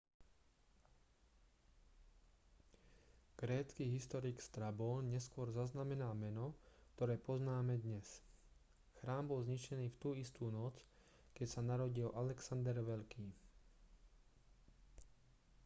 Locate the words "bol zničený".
9.29-9.85